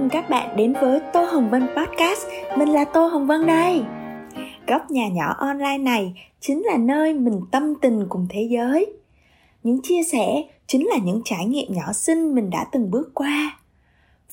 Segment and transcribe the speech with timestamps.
[0.00, 2.26] mừng các bạn đến với Tô Hồng Vân Podcast.
[2.56, 3.82] Mình là Tô Hồng Vân đây.
[4.66, 8.92] Góc nhà nhỏ online này chính là nơi mình tâm tình cùng thế giới.
[9.62, 13.58] Những chia sẻ chính là những trải nghiệm nhỏ xinh mình đã từng bước qua.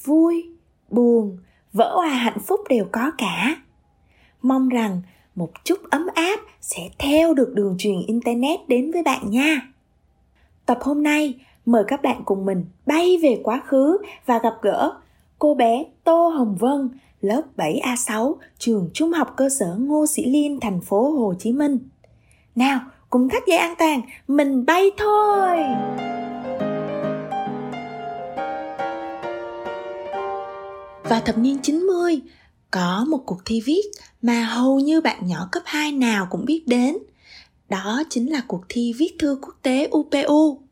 [0.03, 0.49] Vui,
[0.89, 1.37] buồn,
[1.73, 3.55] vỡ hòa hạnh phúc đều có cả.
[4.41, 5.01] Mong rằng
[5.35, 9.61] một chút ấm áp sẽ theo được đường truyền internet đến với bạn nha.
[10.65, 14.93] Tập hôm nay mời các bạn cùng mình bay về quá khứ và gặp gỡ
[15.39, 16.89] cô bé Tô Hồng Vân,
[17.21, 21.79] lớp 7A6, trường Trung học cơ sở Ngô Sĩ Liên, thành phố Hồ Chí Minh.
[22.55, 22.79] Nào,
[23.09, 25.57] cùng thắt dây an toàn, mình bay thôi!
[31.03, 32.21] Vào thập niên 90,
[32.71, 33.81] có một cuộc thi viết
[34.21, 36.97] mà hầu như bạn nhỏ cấp 2 nào cũng biết đến.
[37.69, 40.66] Đó chính là cuộc thi viết thư quốc tế UPU.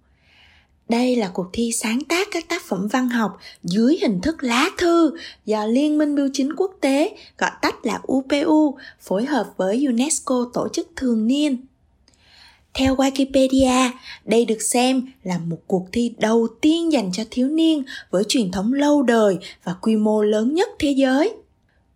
[0.89, 4.69] Đây là cuộc thi sáng tác các tác phẩm văn học dưới hình thức lá
[4.77, 5.11] thư
[5.45, 10.49] do Liên minh Bưu chính Quốc tế, gọi tắt là UPU, phối hợp với UNESCO
[10.53, 11.57] tổ chức thường niên.
[12.73, 13.89] Theo Wikipedia,
[14.25, 18.51] đây được xem là một cuộc thi đầu tiên dành cho thiếu niên với truyền
[18.51, 21.33] thống lâu đời và quy mô lớn nhất thế giới.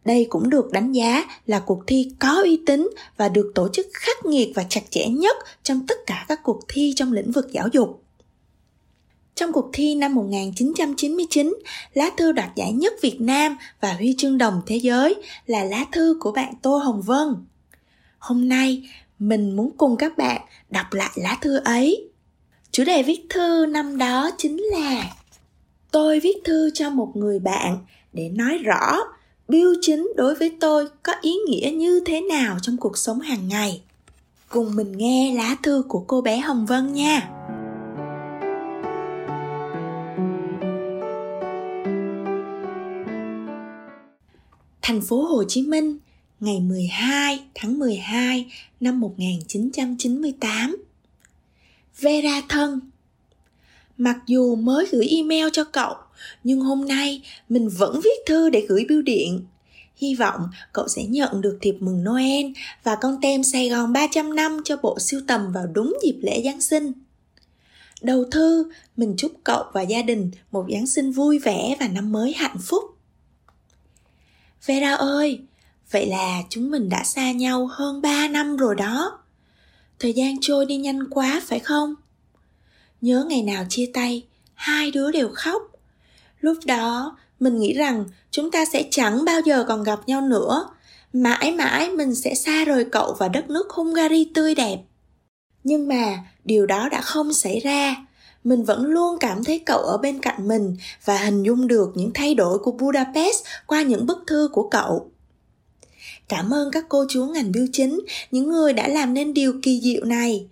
[0.06, 3.88] Đây cũng được đánh giá là cuộc thi có uy tín và được tổ chức
[3.94, 7.52] khắc nghiệt và chặt chẽ nhất trong tất cả các cuộc thi trong lĩnh vực
[7.52, 8.04] giáo dục.
[9.40, 11.58] Trong cuộc thi năm 1999,
[11.94, 15.16] lá thư đoạt giải nhất Việt Nam và huy chương đồng thế giới
[15.46, 17.36] là lá thư của bạn Tô Hồng Vân.
[18.20, 22.10] Hôm nay, mình muốn cùng các bạn đọc lại lá thư ấy.
[22.72, 25.16] Chủ đề viết thư năm đó chính là
[25.92, 27.78] Tôi viết thư cho một người bạn
[28.14, 28.98] để nói rõ
[29.48, 33.48] biêu chính đối với tôi có ý nghĩa như thế nào trong cuộc sống hàng
[33.48, 33.82] ngày.
[34.50, 37.30] Cùng mình nghe lá thư của cô bé Hồng Vân nha.
[45.00, 45.98] Thành phố Hồ Chí Minh,
[46.40, 48.46] ngày 12 tháng 12
[48.80, 50.78] năm 1998.
[52.00, 52.80] Vera thân
[53.98, 55.96] Mặc dù mới gửi email cho cậu,
[56.44, 59.46] nhưng hôm nay mình vẫn viết thư để gửi bưu điện.
[59.96, 60.42] Hy vọng
[60.74, 62.46] cậu sẽ nhận được thiệp mừng Noel
[62.84, 66.42] và con tem Sài Gòn 300 năm cho bộ siêu tầm vào đúng dịp lễ
[66.46, 66.92] Giáng sinh.
[68.02, 72.12] Đầu thư, mình chúc cậu và gia đình một Giáng sinh vui vẻ và năm
[72.12, 72.99] mới hạnh phúc.
[74.66, 75.42] Vera ơi,
[75.92, 79.20] vậy là chúng mình đã xa nhau hơn 3 năm rồi đó.
[80.00, 81.96] Thời gian trôi đi nhanh quá phải không?
[83.02, 85.62] Nhớ ngày nào chia tay, hai đứa đều khóc.
[86.40, 90.70] Lúc đó, mình nghĩ rằng chúng ta sẽ chẳng bao giờ còn gặp nhau nữa.
[91.14, 94.78] Mãi mãi mình sẽ xa rời cậu và đất nước Hungary tươi đẹp.
[95.64, 97.96] Nhưng mà điều đó đã không xảy ra
[98.44, 102.12] mình vẫn luôn cảm thấy cậu ở bên cạnh mình và hình dung được những
[102.14, 105.12] thay đổi của budapest qua những bức thư của cậu.
[106.28, 108.00] Cảm ơn các cô chú ngành bưu chính
[108.32, 110.48] những người đã làm nên điều kỳ diệu này.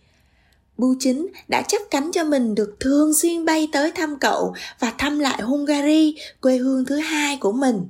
[0.77, 4.93] Bưu chính đã chấp cánh cho mình được thường xuyên bay tới thăm cậu và
[4.97, 7.87] thăm lại hungary quê hương thứ hai của mình.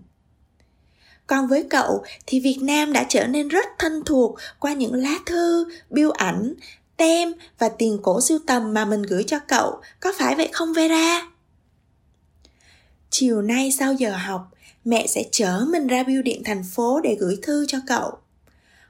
[1.28, 5.16] Còn với cậu thì Việt Nam đã trở nên rất thân thuộc qua những lá
[5.26, 6.54] thư, biêu ảnh,
[6.98, 10.74] tem và tiền cổ siêu tầm mà mình gửi cho cậu, có phải vậy không
[10.74, 11.28] Vera?
[13.10, 14.42] Chiều nay sau giờ học,
[14.86, 18.12] mẹ sẽ chở mình ra bưu điện thành phố để gửi thư cho cậu.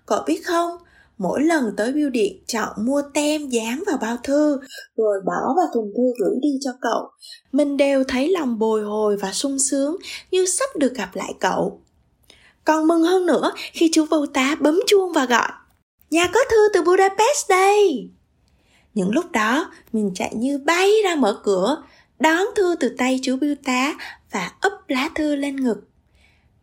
[0.06, 0.78] Cậu biết không,
[1.18, 4.60] mỗi lần tới bưu điện chọn mua tem dán vào bao thư
[4.98, 7.10] rồi bỏ vào thùng thư gửi đi cho cậu
[7.52, 9.98] mình đều thấy lòng bồi hồi và sung sướng
[10.32, 11.82] như sắp được gặp lại cậu
[12.66, 15.50] còn mừng hơn nữa khi chú Vô tá bấm chuông và gọi
[16.10, 18.10] Nhà có thư từ Budapest đây.
[18.94, 21.84] Những lúc đó, mình chạy như bay ra mở cửa,
[22.20, 23.94] đón thư từ tay chú biêu tá
[24.32, 25.90] và ấp lá thư lên ngực.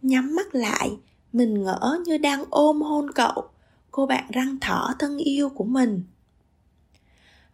[0.02, 0.90] Nhắm mắt lại,
[1.32, 3.48] mình ngỡ như đang ôm hôn cậu,
[3.90, 6.02] cô bạn răng thỏ thân yêu của mình.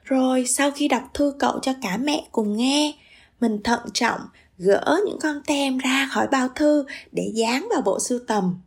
[0.04, 2.94] Rồi sau khi đọc thư cậu cho cả mẹ cùng nghe,
[3.40, 4.20] mình thận trọng
[4.58, 8.60] gỡ những con tem ra khỏi bao thư để dán vào bộ sưu tầm.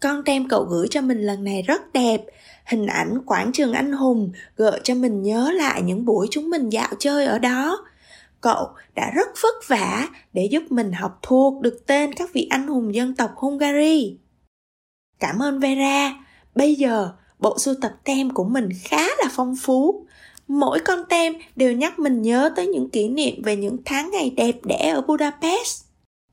[0.00, 2.20] Con tem cậu gửi cho mình lần này rất đẹp.
[2.64, 6.68] Hình ảnh quảng trường anh hùng gợi cho mình nhớ lại những buổi chúng mình
[6.70, 7.84] dạo chơi ở đó.
[8.40, 12.66] Cậu đã rất vất vả để giúp mình học thuộc được tên các vị anh
[12.66, 14.16] hùng dân tộc Hungary.
[15.20, 16.14] Cảm ơn Vera.
[16.54, 20.06] Bây giờ, bộ sưu tập tem của mình khá là phong phú.
[20.48, 24.30] Mỗi con tem đều nhắc mình nhớ tới những kỷ niệm về những tháng ngày
[24.36, 25.84] đẹp đẽ ở Budapest.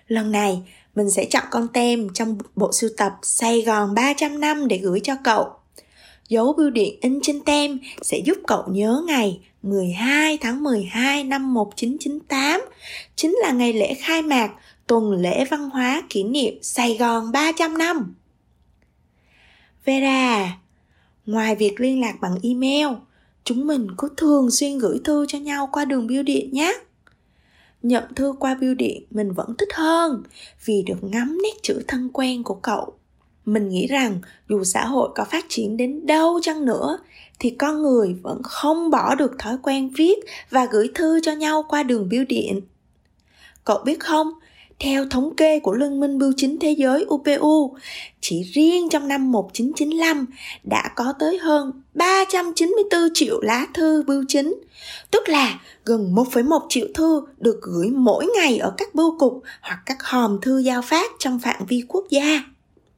[0.08, 0.64] Lần này,
[0.96, 5.00] mình sẽ chọn con tem trong bộ sưu tập Sài Gòn 300 năm để gửi
[5.00, 5.50] cho cậu.
[6.30, 11.54] Dấu bưu điện in trên tem sẽ giúp cậu nhớ ngày 12 tháng 12 năm
[11.54, 12.62] 1998,
[13.16, 14.52] chính là ngày lễ khai mạc
[14.88, 18.16] tuần lễ văn hóa kỷ niệm Sài Gòn 300 năm.
[19.86, 20.58] Vera,
[21.26, 22.88] ngoài việc liên lạc bằng email,
[23.44, 26.74] chúng mình có thường xuyên gửi thư cho nhau qua đường bưu điện nhé.
[27.86, 30.24] Nhận thư qua bưu điện mình vẫn thích hơn
[30.66, 32.94] vì được ngắm nét chữ thân quen của cậu.
[33.46, 36.98] Mình nghĩ rằng dù xã hội có phát triển đến đâu chăng nữa
[37.40, 41.66] thì con người vẫn không bỏ được thói quen viết và gửi thư cho nhau
[41.70, 42.62] qua đường bưu điện.
[43.66, 44.28] Cậu biết không,
[44.80, 47.76] theo thống kê của Liên minh Bưu chính Thế giới UPU,
[48.22, 50.26] chỉ riêng trong năm 1995
[50.64, 54.56] đã có tới hơn 394 triệu lá thư bưu chính,
[55.12, 59.80] tức là gần 1,1 triệu thư được gửi mỗi ngày ở các bưu cục hoặc
[59.86, 62.44] các hòm thư giao phát trong phạm vi quốc gia.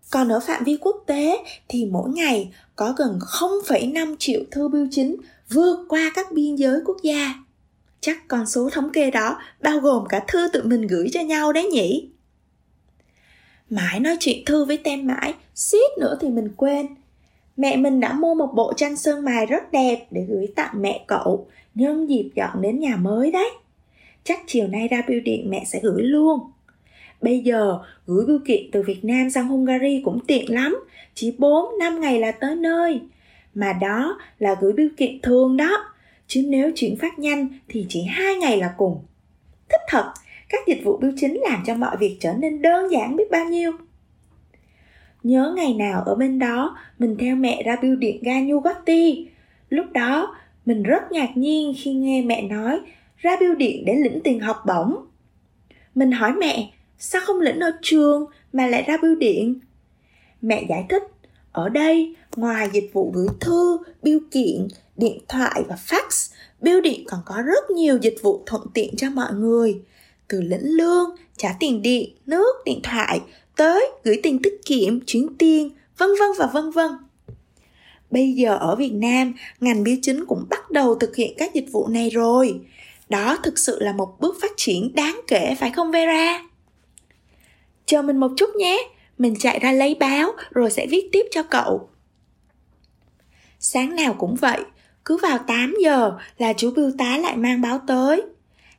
[0.09, 4.87] Còn ở phạm vi quốc tế thì mỗi ngày có gần 0,5 triệu thư bưu
[4.91, 5.15] chính
[5.49, 7.33] vượt qua các biên giới quốc gia.
[8.01, 11.53] Chắc con số thống kê đó bao gồm cả thư tụi mình gửi cho nhau
[11.53, 12.09] đấy nhỉ?
[13.69, 16.87] Mãi nói chuyện thư với tem mãi, suýt nữa thì mình quên.
[17.57, 21.05] Mẹ mình đã mua một bộ tranh sơn mài rất đẹp để gửi tặng mẹ
[21.07, 23.49] cậu nhân dịp dọn đến nhà mới đấy.
[24.23, 26.39] Chắc chiều nay ra bưu điện mẹ sẽ gửi luôn.
[27.21, 30.79] Bây giờ gửi bưu kiện từ Việt Nam sang Hungary cũng tiện lắm,
[31.13, 33.01] chỉ 4 năm ngày là tới nơi.
[33.55, 35.85] Mà đó là gửi bưu kiện thường đó,
[36.27, 38.99] chứ nếu chuyển phát nhanh thì chỉ hai ngày là cùng.
[39.69, 40.13] Thích thật,
[40.49, 43.45] các dịch vụ bưu chính làm cho mọi việc trở nên đơn giản biết bao
[43.45, 43.71] nhiêu.
[45.23, 49.25] Nhớ ngày nào ở bên đó, mình theo mẹ ra bưu điện ga Newgatti.
[49.69, 50.35] Lúc đó,
[50.65, 52.79] mình rất ngạc nhiên khi nghe mẹ nói
[53.17, 54.95] ra bưu điện để lĩnh tiền học bổng.
[55.95, 59.59] Mình hỏi mẹ, sao không lĩnh ở trường mà lại ra bưu điện?
[60.41, 61.03] Mẹ giải thích,
[61.51, 67.03] ở đây ngoài dịch vụ gửi thư, bưu kiện, điện thoại và fax, bưu điện
[67.07, 69.81] còn có rất nhiều dịch vụ thuận tiện cho mọi người.
[70.27, 73.21] Từ lĩnh lương, trả tiền điện, nước, điện thoại,
[73.55, 76.91] tới gửi tiền tiết kiệm, chuyển tiền, vân vân và vân vân.
[78.11, 81.71] Bây giờ ở Việt Nam, ngành biêu chính cũng bắt đầu thực hiện các dịch
[81.71, 82.59] vụ này rồi.
[83.09, 86.41] Đó thực sự là một bước phát triển đáng kể phải không Vera?
[87.85, 91.43] Chờ mình một chút nhé, mình chạy ra lấy báo rồi sẽ viết tiếp cho
[91.43, 91.89] cậu.
[93.59, 94.59] Sáng nào cũng vậy,
[95.07, 98.21] cứ vào 8 giờ là chú bưu tá lại mang báo tới.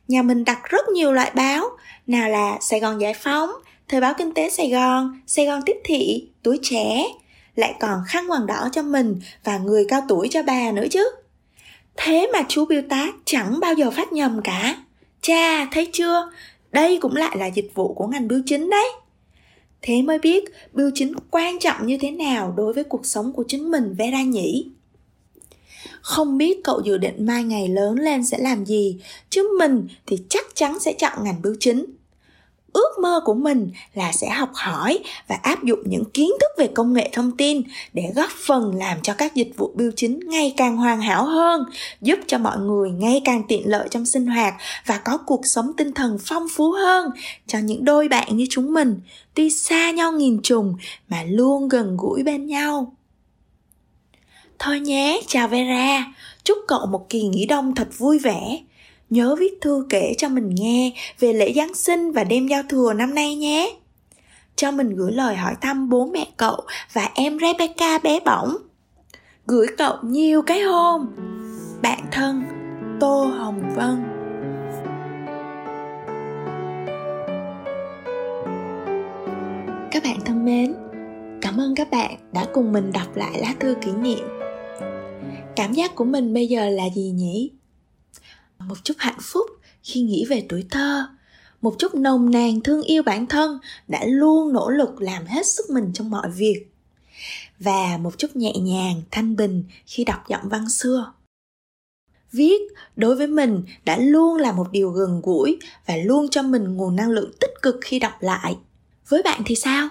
[0.07, 1.69] Nhà mình đặt rất nhiều loại báo,
[2.07, 3.49] nào là Sài Gòn Giải Phóng,
[3.87, 7.05] Thời báo Kinh tế Sài Gòn, Sài Gòn Tiếp Thị, Tuổi Trẻ,
[7.55, 11.11] lại còn khăn quàng đỏ cho mình và người cao tuổi cho bà nữa chứ.
[11.97, 14.75] Thế mà chú biêu tá chẳng bao giờ phát nhầm cả.
[15.21, 16.31] Cha, thấy chưa?
[16.71, 18.87] Đây cũng lại là dịch vụ của ngành bưu chính đấy.
[19.81, 20.43] Thế mới biết
[20.73, 24.21] bưu chính quan trọng như thế nào đối với cuộc sống của chính mình Vera
[24.21, 24.71] nhỉ?
[26.01, 28.97] Không biết cậu dự định mai ngày lớn lên sẽ làm gì,
[29.29, 31.85] chứ mình thì chắc chắn sẽ chọn ngành bưu chính.
[32.73, 36.67] Ước mơ của mình là sẽ học hỏi và áp dụng những kiến thức về
[36.67, 37.61] công nghệ thông tin
[37.93, 41.63] để góp phần làm cho các dịch vụ bưu chính ngày càng hoàn hảo hơn
[42.01, 44.53] giúp cho mọi người ngày càng tiện lợi trong sinh hoạt
[44.85, 47.11] và có cuộc sống tinh thần phong phú hơn
[47.47, 48.99] cho những đôi bạn như chúng mình.
[49.33, 50.75] Tuy xa nhau nghìn trùng
[51.09, 52.93] mà luôn gần gũi bên nhau
[54.59, 56.05] thôi nhé chào vera
[56.43, 58.59] chúc cậu một kỳ nghỉ đông thật vui vẻ
[59.09, 62.93] nhớ viết thư kể cho mình nghe về lễ Giáng sinh và đêm giao thừa
[62.93, 63.75] năm nay nhé.
[64.55, 66.61] Cho mình gửi lời hỏi thăm bố mẹ cậu
[66.93, 68.57] và em Rebecca bé bỏng.
[69.47, 71.07] Gửi cậu nhiều cái hôn.
[71.81, 72.43] Bạn thân
[72.99, 74.03] Tô Hồng Vân
[79.91, 80.75] Các bạn thân mến,
[81.41, 84.38] cảm ơn các bạn đã cùng mình đọc lại lá thư kỷ niệm.
[85.59, 87.51] Cảm giác của mình bây giờ là gì nhỉ?
[88.59, 89.45] một chút hạnh phúc
[89.83, 91.07] khi nghĩ về tuổi thơ,
[91.61, 95.69] một chút nồng nàn thương yêu bản thân đã luôn nỗ lực làm hết sức
[95.69, 96.65] mình trong mọi việc,
[97.59, 101.13] và một chút nhẹ nhàng, thanh bình khi đọc giọng văn xưa.
[102.31, 102.61] Viết
[102.95, 106.95] đối với mình đã luôn là một điều gần gũi và luôn cho mình nguồn
[106.95, 108.57] năng lượng tích cực khi đọc lại.
[109.07, 109.89] Với bạn thì sao?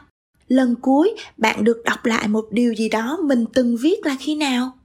[0.48, 4.34] Lần cuối, bạn được đọc lại một điều gì đó mình từng viết là khi
[4.34, 4.77] nào?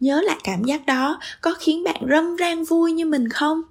[0.00, 3.62] Nhớ lại cảm giác đó, có khiến bạn râm ran vui như mình không?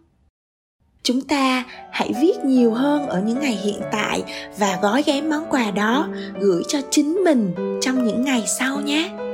[1.03, 4.23] Chúng ta hãy viết nhiều hơn ở những ngày hiện tại
[4.57, 6.07] và gói ghém món quà đó
[6.41, 9.26] gửi cho chính mình trong những ngày sau nhé.